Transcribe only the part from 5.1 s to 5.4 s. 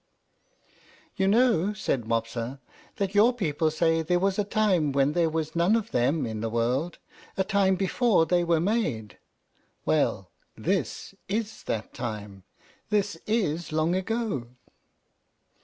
there